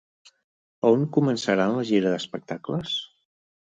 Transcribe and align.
A 0.85 0.91
on 0.95 1.05
començaran 1.19 1.79
la 1.79 1.87
gira 1.93 2.17
d'espectacles? 2.17 3.01